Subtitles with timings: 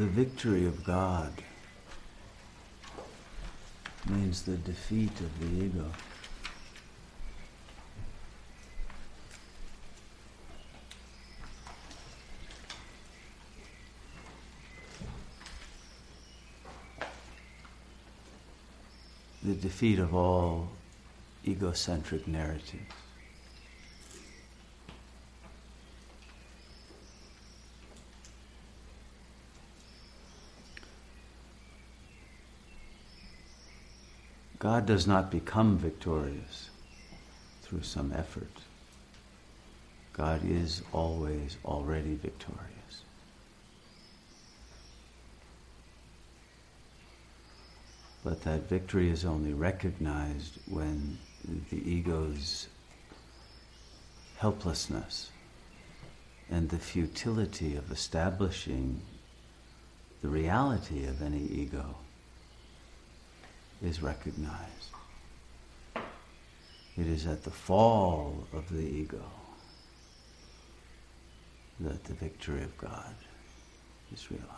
[0.00, 1.30] The victory of God
[4.08, 5.92] means the defeat of the ego.
[19.42, 20.70] The defeat of all
[21.46, 22.80] egocentric narratives.
[34.60, 36.68] God does not become victorious
[37.62, 38.52] through some effort.
[40.12, 42.66] God is always already victorious.
[48.22, 51.16] But that victory is only recognized when
[51.70, 52.68] the ego's
[54.36, 55.30] helplessness
[56.50, 59.00] and the futility of establishing
[60.20, 61.96] the reality of any ego
[63.82, 64.90] is recognized.
[66.98, 69.24] It is at the fall of the ego
[71.80, 73.14] that the victory of God
[74.12, 74.50] is realized.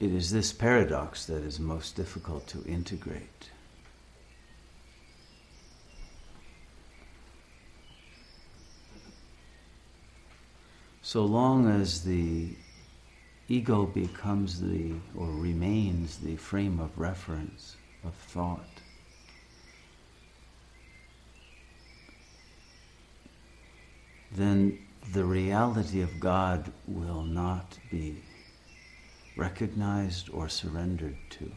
[0.00, 3.50] It is this paradox that is most difficult to integrate.
[11.08, 12.50] So long as the
[13.48, 18.68] ego becomes the, or remains the frame of reference of thought,
[24.32, 24.78] then
[25.14, 28.22] the reality of God will not be
[29.34, 31.50] recognized or surrendered to.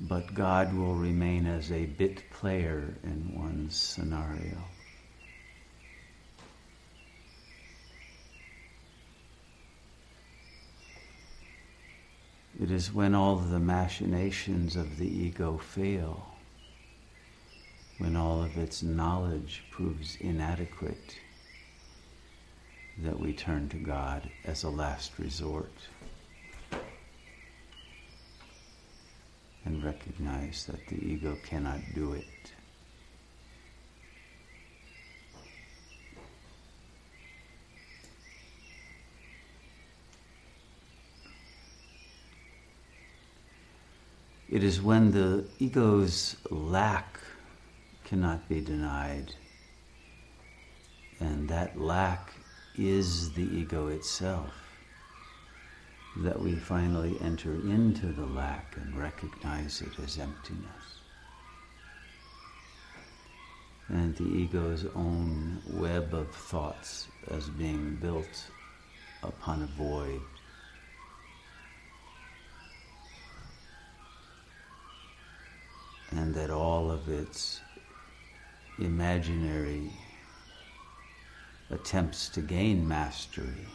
[0.00, 4.56] But God will remain as a bit player in one's scenario.
[12.60, 16.34] It is when all the machinations of the ego fail,
[17.96, 21.16] when all of its knowledge proves inadequate,
[22.98, 25.72] that we turn to God as a last resort
[29.64, 32.52] and recognize that the ego cannot do it.
[44.50, 47.20] It is when the ego's lack
[48.02, 49.32] cannot be denied,
[51.20, 52.32] and that lack
[52.76, 54.52] is the ego itself,
[56.16, 60.98] that we finally enter into the lack and recognize it as emptiness.
[63.88, 68.50] And the ego's own web of thoughts as being built
[69.22, 70.22] upon a void
[76.10, 77.60] and that all of its
[78.78, 79.90] imaginary
[81.70, 83.66] attempts to gain mastery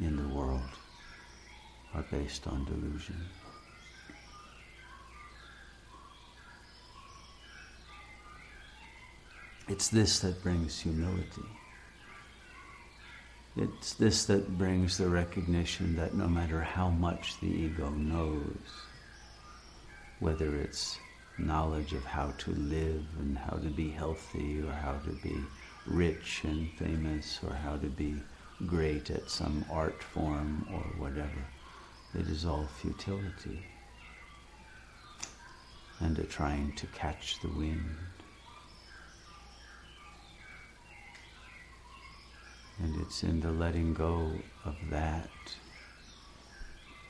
[0.00, 0.60] in the world
[1.94, 3.16] are based on delusion.
[9.68, 11.44] It's this that brings humility.
[13.56, 18.56] It's this that brings the recognition that no matter how much the ego knows,
[20.20, 20.98] whether it's
[21.38, 25.36] knowledge of how to live and how to be healthy or how to be
[25.86, 28.14] rich and famous or how to be
[28.66, 31.44] great at some art form or whatever.
[32.14, 33.64] It is all futility
[36.00, 37.96] and a trying to catch the wind.
[42.82, 44.32] And it's in the letting go
[44.64, 45.28] of that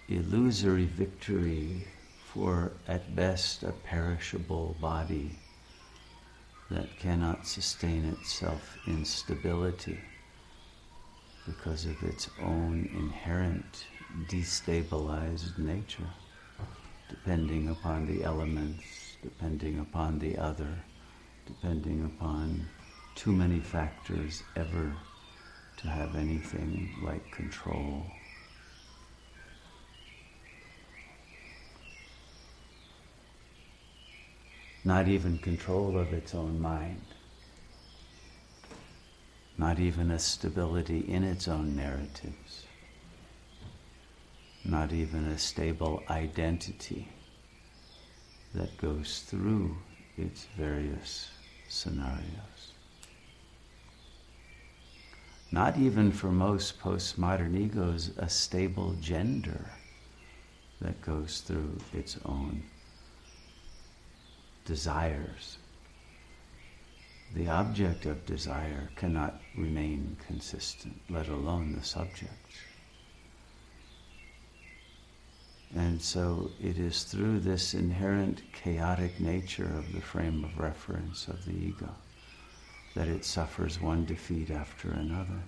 [0.08, 1.86] illusory victory
[2.34, 5.30] for at best a perishable body
[6.70, 9.98] that cannot sustain itself in stability
[11.44, 13.86] because of its own inherent
[14.28, 16.10] destabilized nature,
[17.08, 20.72] depending upon the elements, depending upon the other,
[21.46, 22.68] depending upon
[23.16, 24.94] too many factors ever
[25.76, 28.06] to have anything like control.
[34.84, 37.04] Not even control of its own mind,
[39.58, 42.64] not even a stability in its own narratives,
[44.64, 47.08] not even a stable identity
[48.54, 49.76] that goes through
[50.16, 51.30] its various
[51.68, 52.72] scenarios.
[55.52, 59.70] Not even for most postmodern egos a stable gender
[60.80, 62.62] that goes through its own
[64.70, 65.58] desires.
[67.34, 72.52] The object of desire cannot remain consistent, let alone the subject.
[75.74, 81.44] And so it is through this inherent chaotic nature of the frame of reference of
[81.44, 81.92] the ego
[82.94, 85.42] that it suffers one defeat after another.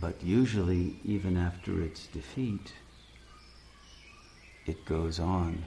[0.00, 2.72] But usually, even after its defeat,
[4.64, 5.66] it goes on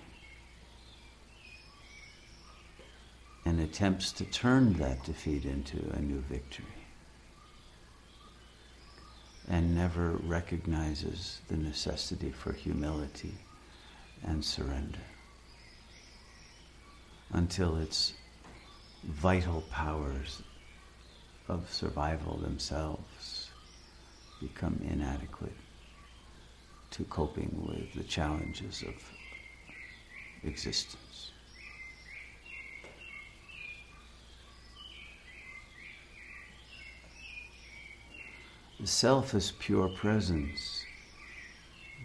[3.45, 6.65] and attempts to turn that defeat into a new victory
[9.47, 13.35] and never recognizes the necessity for humility
[14.23, 14.99] and surrender
[17.33, 18.13] until its
[19.03, 20.41] vital powers
[21.49, 23.42] of survival themselves
[24.47, 25.55] become inadequate
[26.91, 28.93] to coping with the challenges of
[30.43, 31.31] existence.
[38.79, 40.85] The self is pure presence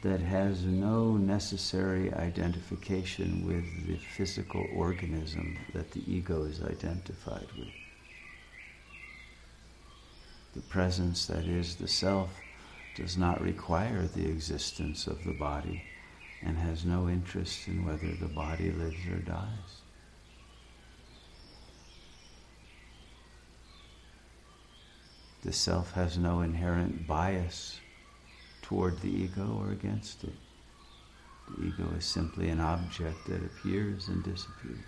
[0.02, 7.87] that has no necessary identification with the physical organism that the ego is identified with.
[10.54, 12.30] The presence that is the self
[12.96, 15.84] does not require the existence of the body
[16.42, 19.82] and has no interest in whether the body lives or dies.
[25.44, 27.80] The self has no inherent bias
[28.62, 30.34] toward the ego or against it.
[31.56, 34.84] The ego is simply an object that appears and disappears.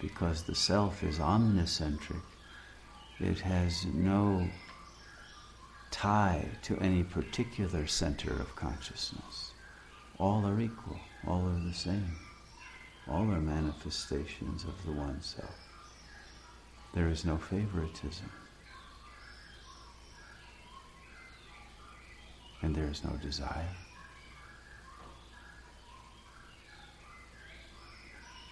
[0.00, 2.22] Because the self is omnicentric,
[3.18, 4.48] it has no
[5.90, 9.52] tie to any particular center of consciousness.
[10.18, 12.16] All are equal, all are the same.
[13.08, 15.54] All are manifestations of the one self.
[16.94, 18.30] There is no favoritism.
[22.62, 23.76] And there is no desire.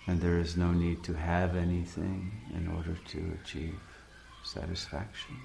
[0.06, 3.80] And there is no need to have anything in order to achieve
[4.44, 5.36] satisfaction.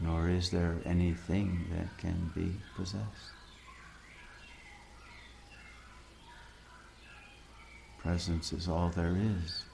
[0.00, 3.32] Nor is there anything that can be possessed.
[7.98, 9.64] Presence is all there is.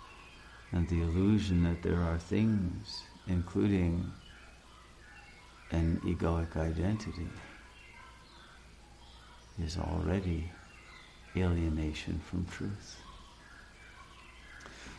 [0.71, 4.11] And the illusion that there are things, including
[5.71, 7.29] an egoic identity,
[9.63, 10.51] is already
[11.37, 12.97] alienation from truth.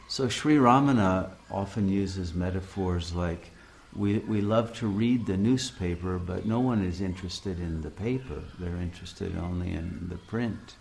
[0.08, 3.50] So Sri Ramana often uses metaphors like
[3.96, 8.44] we, we love to read the newspaper, but no one is interested in the paper.
[8.60, 10.76] They're interested only in the print.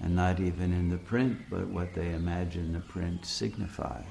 [0.00, 4.04] And not even in the print, but what they imagine the print signifies.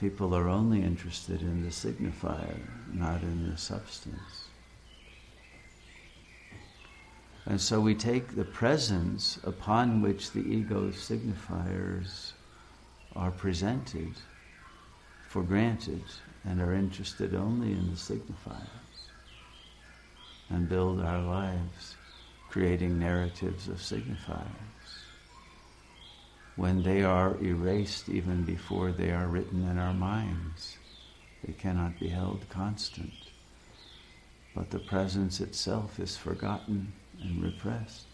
[0.00, 2.60] People are only interested in the signifier,
[2.92, 4.41] not in the substance.
[7.46, 12.32] And so we take the presence upon which the ego signifiers
[13.16, 14.12] are presented
[15.28, 16.04] for granted
[16.44, 18.68] and are interested only in the signifiers
[20.50, 21.96] and build our lives
[22.48, 24.46] creating narratives of signifiers.
[26.56, 30.76] When they are erased even before they are written in our minds,
[31.44, 33.14] they cannot be held constant.
[34.54, 38.06] But the presence itself is forgotten and repressed.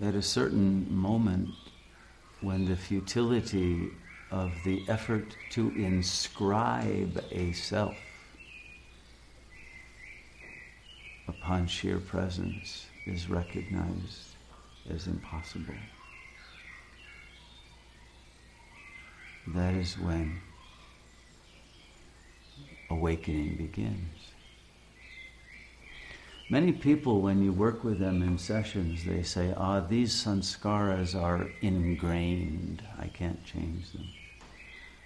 [0.00, 1.50] At a certain moment,
[2.40, 3.90] when the futility
[4.30, 7.98] of the effort to inscribe a self
[11.28, 14.36] upon sheer presence is recognized
[14.88, 15.74] as impossible.
[19.48, 20.40] That is when
[22.90, 24.32] awakening begins.
[26.50, 31.48] Many people, when you work with them in sessions, they say, ah, these sanskaras are
[31.62, 32.82] ingrained.
[32.98, 34.08] I can't change them.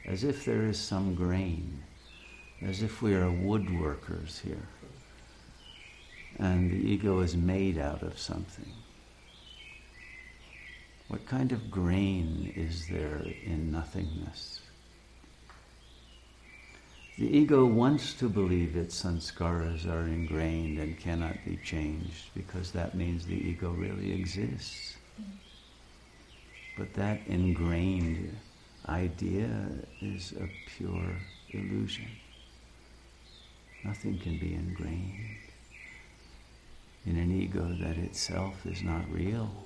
[0.06, 1.82] As if there is some grain,
[2.62, 4.68] as if we are woodworkers here.
[6.38, 8.72] and the ego is made out of something.
[11.08, 14.60] What kind of grain is there in nothingness?
[17.18, 22.96] The ego wants to believe its sanskaras are ingrained and cannot be changed because that
[22.96, 24.96] means the ego really exists.
[26.76, 28.36] But that ingrained
[28.88, 29.68] idea
[30.00, 31.16] is a pure
[31.50, 32.08] illusion.
[33.84, 35.36] Nothing can be ingrained
[37.06, 39.63] in an ego that itself is not real.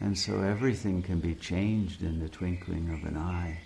[0.00, 3.58] And so everything can be changed in the twinkling of an eye,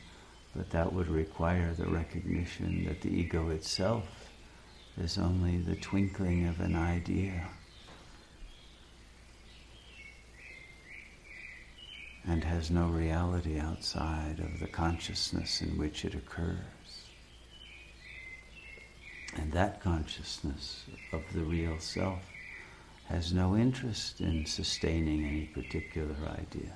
[0.56, 4.30] but that would require the recognition that the ego itself
[4.96, 7.48] is only the twinkling of an idea.
[12.24, 16.58] And has no reality outside of the consciousness in which it occurs.
[19.36, 22.22] And that consciousness of the real self
[23.12, 26.72] has no interest in sustaining any particular idea,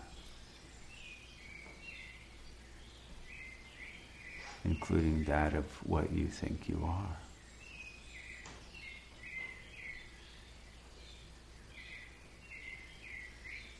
[4.66, 7.16] including that of what you think you are.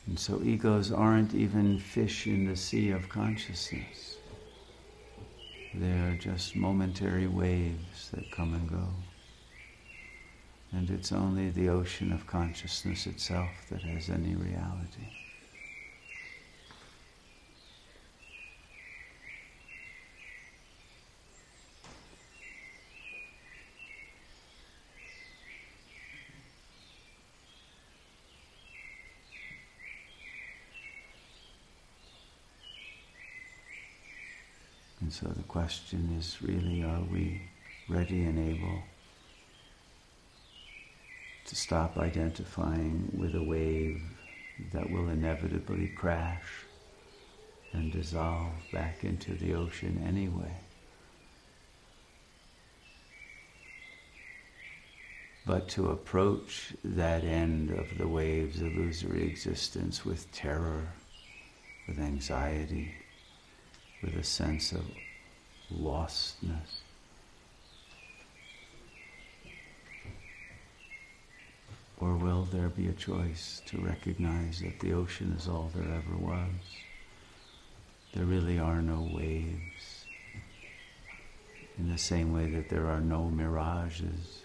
[0.07, 4.17] And so egos aren't even fish in the sea of consciousness.
[5.75, 8.89] They're just momentary waves that come and go.
[10.73, 15.09] And it's only the ocean of consciousness itself that has any reality.
[35.01, 37.43] And so the question is really are we
[37.89, 38.83] ready and able?
[41.47, 44.03] To stop identifying with a wave
[44.73, 46.65] that will inevitably crash
[47.73, 50.57] and dissolve back into the ocean anyway.
[55.47, 60.89] But to approach that end of the wave's illusory existence with terror,
[61.87, 62.95] with anxiety,
[64.03, 64.85] with a sense of
[65.73, 66.83] lostness,
[71.99, 76.17] Or will there be a choice to recognize that the ocean is all there ever
[76.17, 76.51] was?
[78.13, 80.05] There really are no waves.
[81.79, 84.43] In the same way that there are no mirages.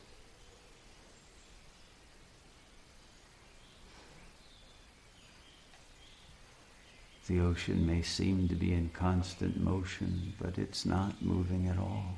[7.27, 12.17] The ocean may seem to be in constant motion, but it's not moving at all.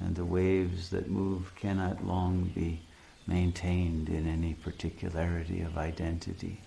[0.00, 2.85] And the waves that move cannot long be
[3.26, 6.60] maintained in any particularity of identity.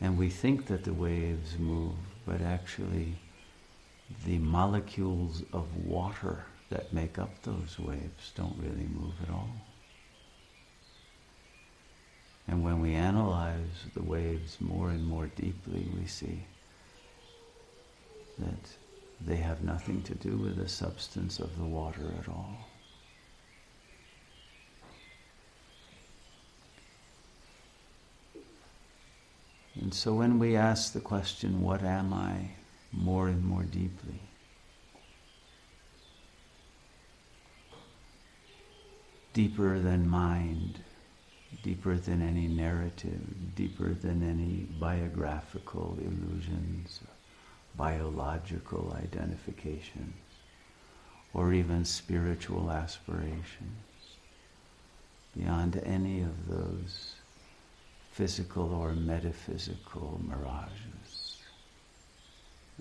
[0.00, 3.16] And we think that the waves move, but actually,
[4.24, 9.50] the molecules of water that make up those waves don't really move at all.
[12.46, 16.44] And when we analyze the waves more and more deeply, we see
[18.38, 18.76] that
[19.20, 22.68] they have nothing to do with the substance of the water at all.
[29.80, 32.50] And so when we ask the question, What am I?
[32.92, 34.20] more and more deeply,
[39.34, 40.80] deeper than mind,
[41.62, 47.00] deeper than any narrative, deeper than any biographical illusions,
[47.76, 50.16] biological identifications,
[51.34, 53.84] or even spiritual aspirations,
[55.36, 57.17] beyond any of those
[58.18, 61.38] physical or metaphysical mirages.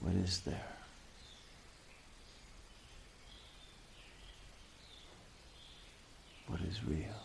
[0.01, 0.75] What is there?
[6.47, 7.21] What is real?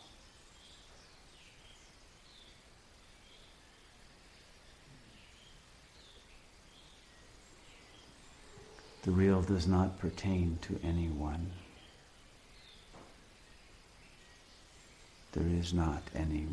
[9.05, 11.51] The real does not pertain to anyone.
[15.33, 16.47] There is not any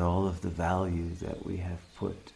[0.00, 2.32] all of the value that we have put,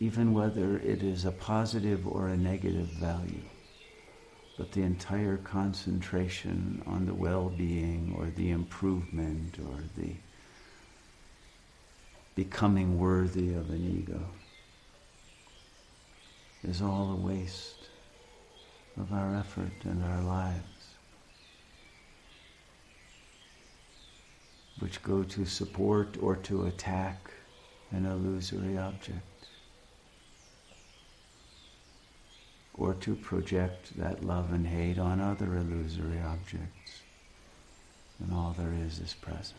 [0.00, 3.42] even whether it is a positive or a negative value,
[4.56, 10.14] but the entire concentration on the well being or the improvement or the
[12.34, 14.20] becoming worthy of an ego
[16.66, 17.88] is all a waste
[18.98, 20.73] of our effort and our lives,
[24.80, 27.30] which go to support or to attack
[27.90, 29.20] an illusory object,
[32.76, 37.02] or to project that love and hate on other illusory objects.
[38.20, 39.54] And all there is is presence.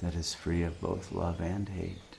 [0.00, 2.13] That is free of both love and hate.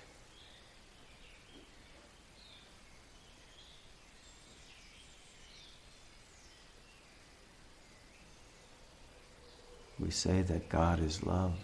[10.06, 11.56] We say that God is love,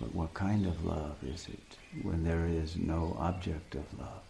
[0.00, 4.22] but what kind of love is it when there is no object of love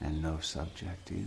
[0.00, 1.26] and no subject either?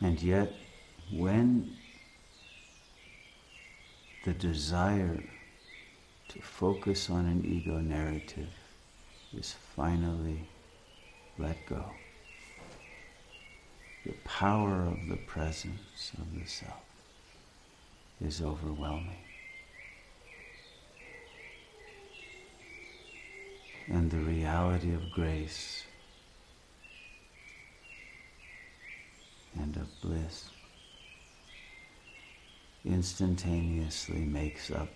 [0.00, 0.52] And yet,
[1.12, 1.76] when
[4.24, 5.22] the desire
[6.28, 8.48] to focus on an ego narrative
[9.36, 10.48] is finally
[11.38, 11.84] let go.
[14.06, 16.84] The power of the presence of the self
[18.20, 19.24] is overwhelming.
[23.88, 25.84] And the reality of grace
[29.58, 30.51] and of bliss
[32.84, 34.88] instantaneously makes up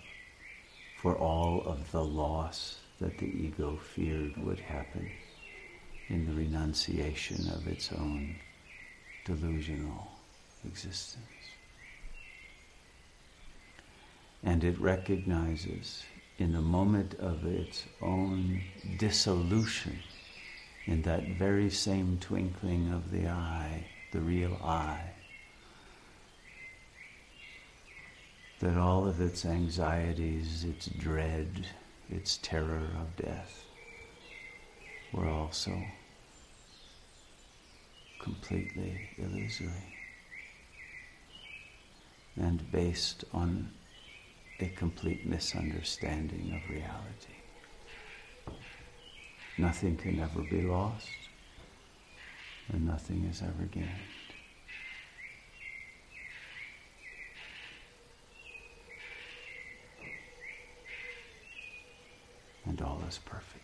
[1.01, 5.09] for all of the loss that the ego feared would happen
[6.09, 8.35] in the renunciation of its own
[9.25, 10.07] delusional
[10.65, 11.23] existence.
[14.43, 16.03] And it recognizes
[16.37, 18.61] in the moment of its own
[18.97, 19.99] dissolution,
[20.85, 24.99] in that very same twinkling of the eye, the real I,
[28.59, 31.67] that all of its anxieties, its dread,
[32.09, 33.65] its terror of death
[35.13, 35.79] were also
[38.19, 39.95] completely illusory
[42.35, 43.71] and based on
[44.59, 47.35] a complete misunderstanding of reality.
[49.57, 51.09] Nothing can ever be lost,
[52.71, 54.16] and nothing is ever gained.
[63.15, 63.63] Perfect.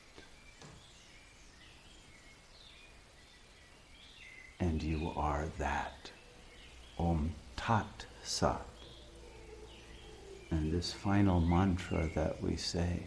[4.59, 6.11] And you are that.
[6.97, 8.65] Om Tat Sat.
[10.51, 13.03] And this final mantra that we say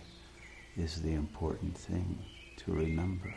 [0.76, 2.18] is the important thing
[2.56, 3.32] to remember.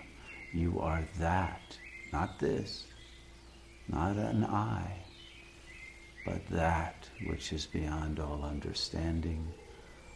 [0.51, 1.77] You are that,
[2.11, 2.85] not this,
[3.87, 4.91] not an I,
[6.25, 9.47] but that which is beyond all understanding,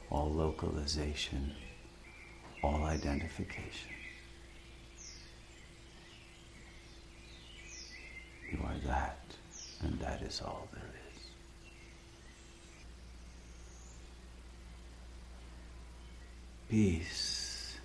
[0.09, 1.53] all localization,
[2.63, 3.91] all identification.
[8.51, 9.19] You are that,
[9.81, 11.19] and that is all there is.
[16.69, 17.75] Peace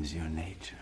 [0.00, 0.76] is your nature.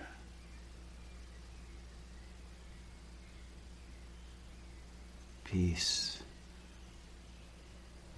[5.44, 6.22] Peace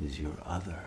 [0.04, 0.82] is your other.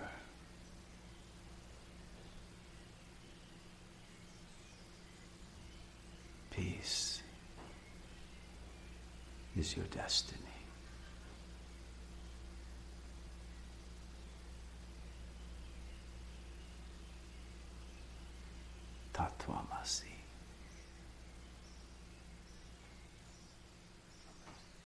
[6.56, 7.22] peace
[9.66, 10.55] is your destiny.